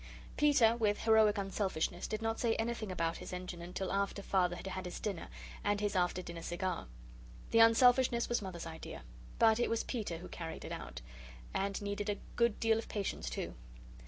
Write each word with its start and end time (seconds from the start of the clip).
Peter, 0.35 0.75
with 0.77 1.01
heroic 1.01 1.37
unselfishness, 1.37 2.07
did 2.07 2.23
not 2.23 2.39
say 2.39 2.55
anything 2.55 2.91
about 2.91 3.17
his 3.17 3.31
Engine 3.31 3.71
till 3.71 3.91
after 3.91 4.23
Father 4.23 4.55
had 4.55 4.65
had 4.65 4.85
his 4.85 4.99
dinner 4.99 5.27
and 5.63 5.79
his 5.79 5.95
after 5.95 6.23
dinner 6.23 6.41
cigar. 6.41 6.87
The 7.51 7.59
unselfishness 7.59 8.27
was 8.27 8.41
Mother's 8.41 8.65
idea 8.65 9.03
but 9.37 9.59
it 9.59 9.69
was 9.69 9.83
Peter 9.83 10.17
who 10.17 10.27
carried 10.27 10.65
it 10.65 10.71
out. 10.71 11.01
And 11.53 11.79
needed 11.83 12.09
a 12.09 12.17
good 12.35 12.59
deal 12.59 12.79
of 12.79 12.89
patience, 12.89 13.29
too. 13.29 13.53